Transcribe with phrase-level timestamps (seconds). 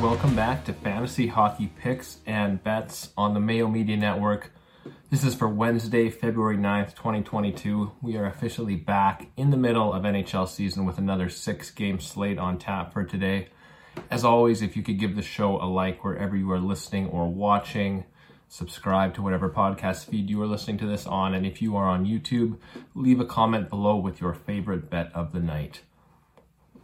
[0.00, 4.52] Welcome back to Fantasy Hockey Picks and Bets on the Mayo Media Network.
[5.10, 7.92] This is for Wednesday, February 9th, 2022.
[8.02, 12.38] We are officially back in the middle of NHL season with another six game slate
[12.38, 13.50] on tap for today.
[14.10, 17.28] As always, if you could give the show a like wherever you are listening or
[17.28, 18.04] watching,
[18.48, 21.86] subscribe to whatever podcast feed you are listening to this on, and if you are
[21.86, 22.58] on YouTube,
[22.94, 25.82] leave a comment below with your favorite bet of the night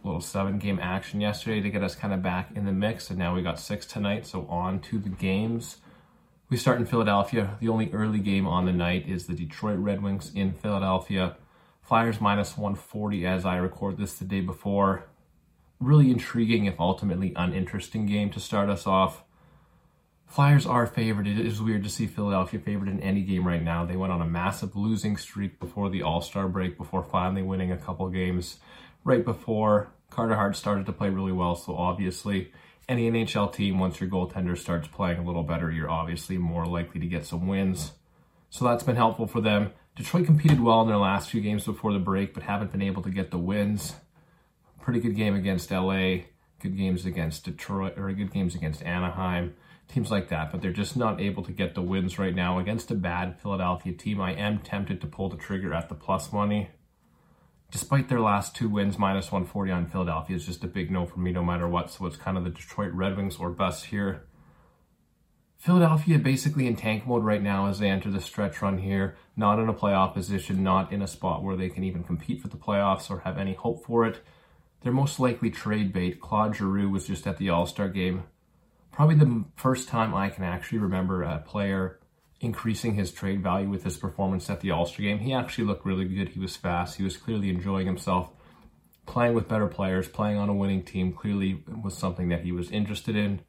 [0.05, 3.09] little seven game action yesterday to get us kind of back in the mix.
[3.09, 4.25] And now we got six tonight.
[4.25, 5.77] So on to the games.
[6.49, 7.57] We start in Philadelphia.
[7.59, 11.35] The only early game on the night is the Detroit Red Wings in Philadelphia.
[11.81, 15.05] Flyers minus 140 as I record this the day before.
[15.79, 19.23] Really intriguing, if ultimately uninteresting game to start us off.
[20.25, 21.27] Flyers are favored.
[21.27, 23.85] It is weird to see Philadelphia favored in any game right now.
[23.85, 27.71] They went on a massive losing streak before the All Star break, before finally winning
[27.71, 28.57] a couple games
[29.05, 31.55] right before Carter Hart started to play really well.
[31.55, 32.51] So obviously,
[32.89, 36.99] any NHL team, once your goaltender starts playing a little better, you're obviously more likely
[36.99, 37.93] to get some wins.
[38.49, 39.71] So that's been helpful for them.
[39.95, 43.01] Detroit competed well in their last few games before the break, but haven't been able
[43.03, 43.95] to get the wins.
[44.81, 46.17] Pretty good game against LA,
[46.61, 49.55] good games against Detroit, or good games against Anaheim,
[49.87, 52.91] teams like that, but they're just not able to get the wins right now against
[52.91, 54.19] a bad Philadelphia team.
[54.21, 56.69] I am tempted to pull the trigger at the plus money
[57.75, 61.19] despite their last two wins, minus 140 on Philadelphia is just a big no for
[61.19, 61.91] me no matter what.
[61.91, 64.25] So it's kind of the Detroit Red Wings or bust here.
[65.57, 69.59] Philadelphia basically in tank mode right now as they enter the stretch run here, not
[69.59, 72.55] in a playoff position, not in a spot where they can even compete for the
[72.55, 74.23] playoffs or have any hope for it.
[74.81, 76.21] They're most likely trade bait.
[76.21, 78.23] Claude Giroux was just at the All Star game.
[78.91, 81.99] Probably the first time I can actually remember a player
[82.39, 85.19] increasing his trade value with his performance at the All-Star game.
[85.19, 86.29] He actually looked really good.
[86.29, 86.97] He was fast.
[86.97, 88.31] He was clearly enjoying himself.
[89.05, 92.71] Playing with better players, playing on a winning team clearly was something that he was
[92.71, 93.41] interested in.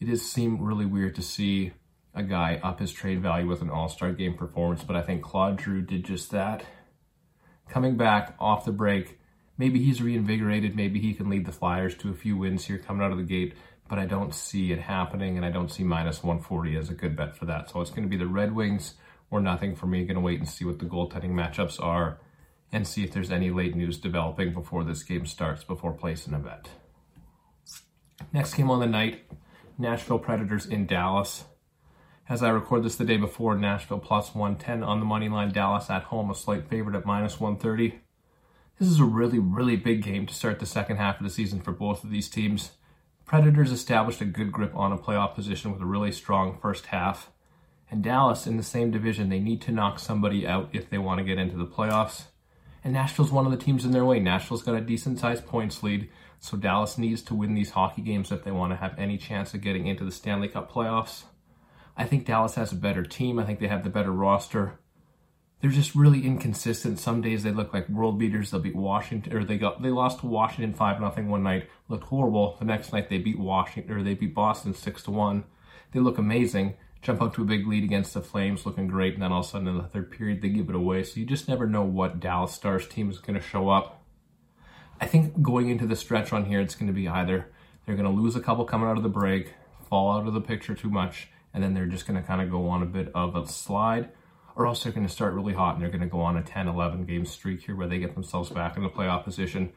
[0.00, 1.72] It does seem really weird to see
[2.14, 5.60] a guy up his trade value with an All-Star game performance, but I think Claude
[5.60, 6.64] Giroux did just that.
[7.68, 9.15] Coming back off the break,
[9.58, 10.76] maybe he's reinvigorated.
[10.76, 13.24] Maybe he can lead the Flyers to a few wins here coming out of the
[13.24, 13.54] gate
[13.88, 17.16] but I don't see it happening, and I don't see minus 140 as a good
[17.16, 17.70] bet for that.
[17.70, 18.94] So it's going to be the Red Wings
[19.30, 20.04] or nothing for me.
[20.04, 22.18] Going to wait and see what the goaltending matchups are
[22.72, 26.38] and see if there's any late news developing before this game starts, before placing a
[26.38, 26.68] bet.
[28.32, 29.24] Next game on the night,
[29.78, 31.44] Nashville Predators in Dallas.
[32.28, 35.88] As I record this the day before, Nashville plus 110 on the money line, Dallas
[35.90, 38.00] at home, a slight favorite at minus 130.
[38.78, 41.62] This is a really, really big game to start the second half of the season
[41.62, 42.72] for both of these teams.
[43.24, 47.30] Predators established a good grip on a playoff position with a really strong first half.
[47.90, 51.18] And Dallas, in the same division, they need to knock somebody out if they want
[51.18, 52.24] to get into the playoffs.
[52.84, 54.20] And Nashville's one of the teams in their way.
[54.20, 58.30] Nashville's got a decent sized points lead, so Dallas needs to win these hockey games
[58.30, 61.22] if they want to have any chance of getting into the Stanley Cup playoffs.
[61.96, 63.38] I think Dallas has a better team.
[63.38, 64.78] I think they have the better roster
[65.60, 66.98] they're just really inconsistent.
[66.98, 68.50] Some days they look like world beaters.
[68.50, 71.68] They'll beat Washington, or they got they lost to Washington five nothing one night.
[71.88, 72.56] Looked horrible.
[72.58, 75.44] The next night they beat Washington, or they beat Boston six to one.
[75.92, 76.74] They look amazing.
[77.00, 79.46] Jump up to a big lead against the Flames, looking great, and then all of
[79.46, 81.04] a sudden in the third period they give it away.
[81.04, 84.02] So you just never know what Dallas Stars team is going to show up.
[85.00, 87.50] I think going into the stretch run here, it's going to be either
[87.84, 89.52] they're going to lose a couple coming out of the break,
[89.88, 92.50] fall out of the picture too much, and then they're just going to kind of
[92.50, 94.10] go on a bit of a slide
[94.56, 96.42] or else they're going to start really hot and they're going to go on a
[96.42, 99.70] 10, 11 game streak here where they get themselves back in the playoff position.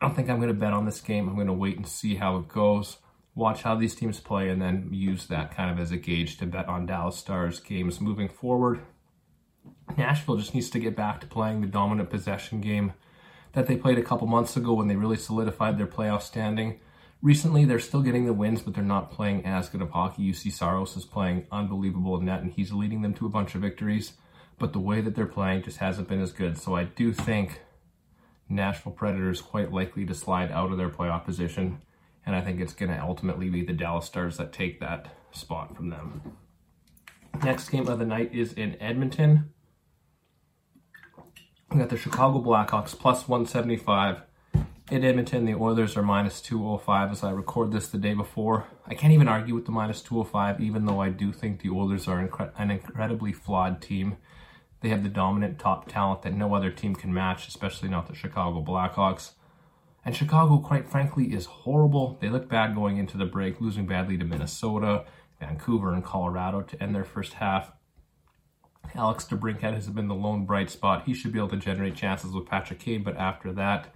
[0.00, 1.28] I don't think I'm going to bet on this game.
[1.28, 2.98] I'm going to wait and see how it goes,
[3.36, 6.46] watch how these teams play, and then use that kind of as a gauge to
[6.46, 8.80] bet on Dallas Stars games moving forward.
[9.96, 12.92] Nashville just needs to get back to playing the dominant possession game
[13.52, 16.80] that they played a couple months ago when they really solidified their playoff standing.
[17.22, 20.32] Recently, they're still getting the wins, but they're not playing as good of hockey.
[20.32, 23.62] Juuse Saros is playing unbelievable in net, and he's leading them to a bunch of
[23.62, 24.14] victories
[24.58, 26.58] but the way that they're playing just hasn't been as good.
[26.58, 27.62] So I do think
[28.48, 31.82] Nashville Predators quite likely to slide out of their playoff position,
[32.24, 35.76] and I think it's going to ultimately be the Dallas Stars that take that spot
[35.76, 36.36] from them.
[37.42, 39.50] Next game of the night is in Edmonton.
[41.70, 44.22] We got the Chicago Blackhawks plus 175.
[44.90, 48.66] In Edmonton, the Oilers are minus 205 as I record this the day before.
[48.86, 52.06] I can't even argue with the minus 205, even though I do think the Oilers
[52.06, 52.20] are
[52.56, 54.18] an incredibly flawed team.
[54.84, 58.14] They have the dominant top talent that no other team can match, especially not the
[58.14, 59.30] Chicago Blackhawks.
[60.04, 62.18] And Chicago, quite frankly, is horrible.
[62.20, 65.06] They look bad going into the break, losing badly to Minnesota,
[65.40, 67.72] Vancouver, and Colorado to end their first half.
[68.94, 71.04] Alex DeBrincat has been the lone bright spot.
[71.06, 73.86] He should be able to generate chances with Patrick Kane, but after that,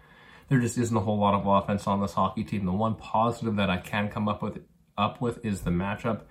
[0.49, 2.64] there just isn't a whole lot of offense on this hockey team.
[2.64, 4.61] The one positive that I can come up with
[4.96, 6.23] up with is the matchup.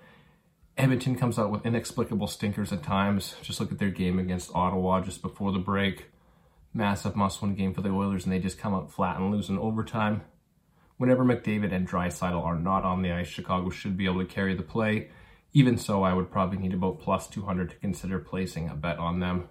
[0.78, 3.36] Edmonton comes out with inexplicable stinkers at times.
[3.42, 6.06] Just look at their game against Ottawa just before the break.
[6.72, 9.58] Massive must-win game for the Oilers, and they just come out flat and lose in
[9.58, 10.22] overtime.
[10.98, 14.54] Whenever McDavid and Draisaitl are not on the ice, Chicago should be able to carry
[14.54, 15.10] the play.
[15.52, 19.20] Even so, I would probably need about plus 200 to consider placing a bet on
[19.20, 19.50] them.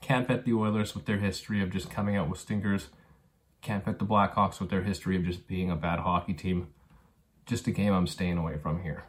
[0.00, 2.88] Can't bet the Oilers with their history of just coming out with stinkers.
[3.60, 6.68] Can't bet the Blackhawks with their history of just being a bad hockey team.
[7.44, 9.04] Just a game I'm staying away from here.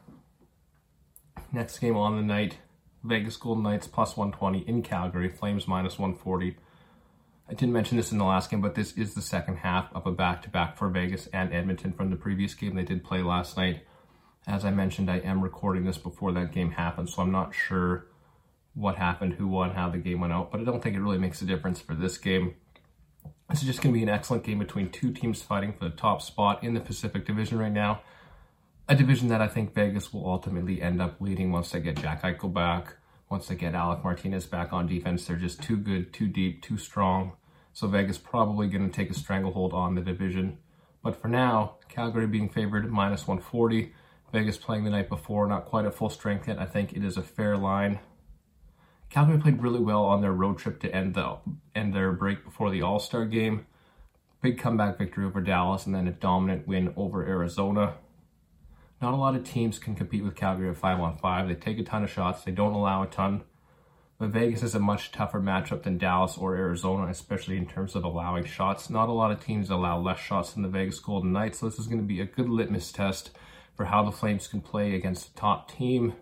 [1.52, 2.58] Next game on the night,
[3.04, 6.58] Vegas Golden Knights plus 120 in Calgary, Flames minus 140.
[7.48, 10.08] I didn't mention this in the last game, but this is the second half of
[10.08, 13.86] a back-to-back for Vegas and Edmonton from the previous game they did play last night.
[14.48, 18.08] As I mentioned, I am recording this before that game happened, so I'm not sure
[18.74, 21.18] what happened, who won, how the game went out, but I don't think it really
[21.18, 22.56] makes a difference for this game.
[23.50, 25.96] This is just going to be an excellent game between two teams fighting for the
[25.96, 28.02] top spot in the Pacific Division right now.
[28.88, 32.22] A division that I think Vegas will ultimately end up leading once they get Jack
[32.22, 32.98] Eichel back,
[33.32, 35.26] once they get Alec Martinez back on defense.
[35.26, 37.32] They're just too good, too deep, too strong.
[37.74, 40.60] So Vegas probably going to take a stranglehold on the division.
[41.02, 43.92] But for now, Calgary being favored minus 140.
[44.32, 46.60] Vegas playing the night before, not quite at full strength yet.
[46.60, 48.00] I think it is a fair line.
[49.10, 51.38] Calgary played really well on their road trip to end the
[51.74, 53.66] end their break before the All Star game.
[54.42, 57.96] Big comeback victory over Dallas, and then a dominant win over Arizona.
[59.02, 61.48] Not a lot of teams can compete with Calgary at five on five.
[61.48, 62.44] They take a ton of shots.
[62.44, 63.44] They don't allow a ton.
[64.18, 68.06] But Vegas is a much tougher matchup than Dallas or Arizona, especially in terms of
[68.06, 68.90] allowing shots.
[68.90, 71.80] Not a lot of teams allow less shots than the Vegas Golden Knights, so this
[71.80, 73.32] is going to be a good litmus test
[73.76, 76.14] for how the Flames can play against a top team.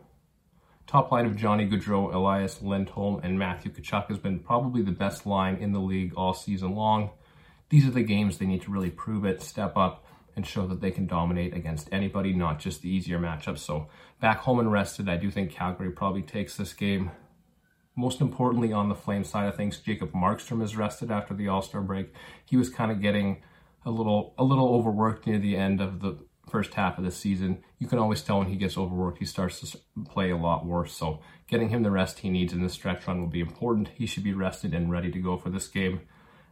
[0.87, 5.27] Top line of Johnny Gaudreau, Elias Lindholm, and Matthew Tkachuk has been probably the best
[5.27, 7.11] line in the league all season long.
[7.69, 10.03] These are the games they need to really prove it, step up,
[10.35, 13.59] and show that they can dominate against anybody, not just the easier matchups.
[13.59, 13.87] So
[14.19, 17.11] back home and rested, I do think Calgary probably takes this game.
[17.95, 21.81] Most importantly, on the Flame side of things, Jacob Markstrom is rested after the All-Star
[21.81, 22.13] break.
[22.43, 23.43] He was kind of getting
[23.85, 26.17] a little a little overworked near the end of the
[26.49, 27.63] first half of the season.
[27.79, 30.93] You can always tell when he gets overworked, he starts to play a lot worse.
[30.93, 33.89] So getting him the rest he needs in this stretch run will be important.
[33.89, 36.01] He should be rested and ready to go for this game.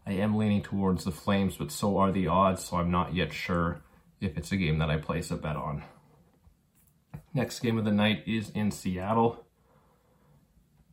[0.05, 3.33] I am leaning towards the Flames, but so are the odds, so I'm not yet
[3.33, 3.81] sure
[4.19, 5.83] if it's a game that I place a bet on.
[7.33, 9.45] Next game of the night is in Seattle.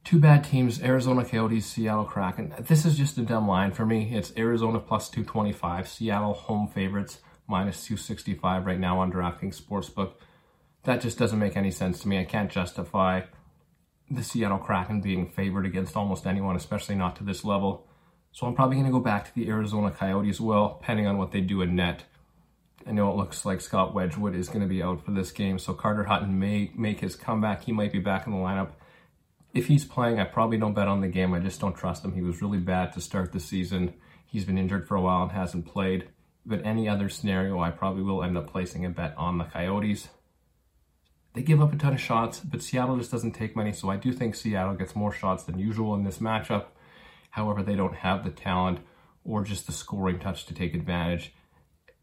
[0.04, 2.54] Two bad teams, Arizona Coyotes, Seattle Kraken.
[2.60, 4.14] This is just a dumb line for me.
[4.14, 10.12] It's Arizona plus 225, Seattle home favorites minus 265 right now on DraftKings Sportsbook.
[10.84, 12.20] That just doesn't make any sense to me.
[12.20, 13.22] I can't justify
[14.10, 17.87] the Seattle Kraken being favored against almost anyone, especially not to this level.
[18.32, 21.18] So I'm probably going to go back to the Arizona Coyotes as well, depending on
[21.18, 22.04] what they do in net.
[22.86, 25.58] I know it looks like Scott Wedgewood is going to be out for this game,
[25.58, 27.64] so Carter Hutton may make his comeback.
[27.64, 28.70] He might be back in the lineup.
[29.52, 31.34] If he's playing, I probably don't bet on the game.
[31.34, 32.14] I just don't trust him.
[32.14, 33.94] He was really bad to start the season.
[34.26, 36.08] He's been injured for a while and hasn't played.
[36.46, 40.08] But any other scenario, I probably will end up placing a bet on the Coyotes.
[41.34, 43.96] They give up a ton of shots, but Seattle just doesn't take many, so I
[43.96, 46.66] do think Seattle gets more shots than usual in this matchup.
[47.30, 48.80] However, they don't have the talent
[49.24, 51.34] or just the scoring touch to take advantage.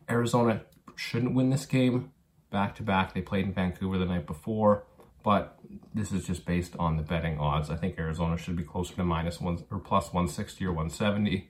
[0.09, 0.61] Arizona
[0.95, 2.11] shouldn't win this game
[2.51, 3.13] back to back.
[3.13, 4.85] They played in Vancouver the night before,
[5.23, 5.59] but
[5.93, 7.69] this is just based on the betting odds.
[7.69, 11.49] I think Arizona should be closer to minus one or plus 160 or 170.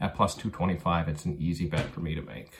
[0.00, 2.52] At plus 225, it's an easy bet for me to make.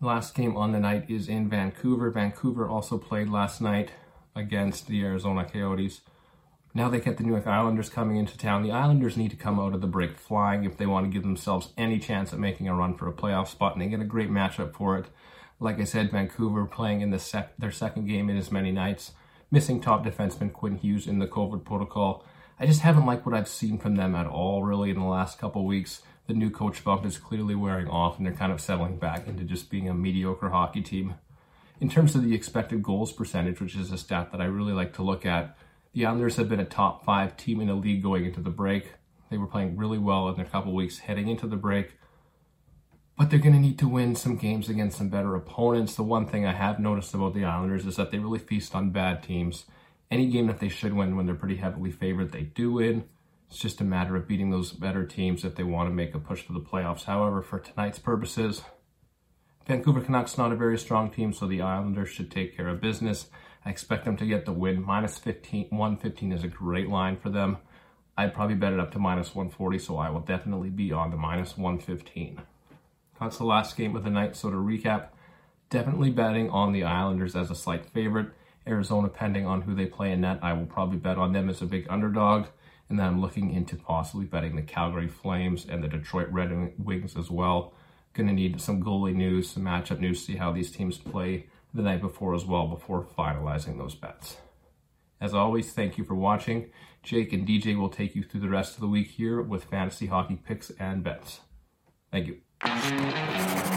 [0.00, 2.10] Last game on the night is in Vancouver.
[2.10, 3.92] Vancouver also played last night
[4.34, 6.00] against the Arizona Coyotes.
[6.76, 8.64] Now they get the New York Islanders coming into town.
[8.64, 11.22] The Islanders need to come out of the break flying if they want to give
[11.22, 14.04] themselves any chance at making a run for a playoff spot, and they get a
[14.04, 15.06] great matchup for it.
[15.60, 19.12] Like I said, Vancouver playing in the sec- their second game in as many nights,
[19.52, 22.24] missing top defenseman Quinn Hughes in the COVID protocol.
[22.58, 25.38] I just haven't liked what I've seen from them at all, really, in the last
[25.38, 26.02] couple weeks.
[26.26, 29.44] The new coach bump is clearly wearing off, and they're kind of settling back into
[29.44, 31.14] just being a mediocre hockey team.
[31.80, 34.92] In terms of the expected goals percentage, which is a stat that I really like
[34.94, 35.56] to look at,
[35.94, 38.92] the Islanders have been a top five team in the league going into the break.
[39.30, 41.96] They were playing really well in their couple weeks heading into the break,
[43.16, 45.94] but they're going to need to win some games against some better opponents.
[45.94, 48.90] The one thing I have noticed about the Islanders is that they really feast on
[48.90, 49.64] bad teams
[50.10, 53.04] any game that they should win when they're pretty heavily favored, they do win.
[53.48, 56.18] It's just a matter of beating those better teams if they want to make a
[56.18, 57.04] push for the playoffs.
[57.04, 58.62] However, for tonight's purposes,
[59.66, 63.28] Vancouver Canucks not a very strong team, so the Islanders should take care of business.
[63.64, 64.82] I expect them to get the win.
[64.82, 67.56] Minus 15, 115 is a great line for them.
[68.14, 71.16] I'd probably bet it up to minus 140, so I will definitely be on the
[71.16, 72.42] minus 115.
[73.18, 74.36] That's the last game of the night.
[74.36, 75.08] So to recap,
[75.70, 78.28] definitely betting on the Islanders as a slight favorite.
[78.66, 81.62] Arizona, pending on who they play in net, I will probably bet on them as
[81.62, 82.48] a big underdog.
[82.90, 87.16] And then I'm looking into possibly betting the Calgary Flames and the Detroit Red Wings
[87.16, 87.72] as well.
[88.14, 91.82] Going to need some goalie news, some matchup news, see how these teams play the
[91.82, 94.36] night before as well before finalizing those bets.
[95.20, 96.70] As always, thank you for watching.
[97.02, 100.06] Jake and DJ will take you through the rest of the week here with fantasy
[100.06, 101.40] hockey picks and bets.
[102.10, 103.73] Thank you.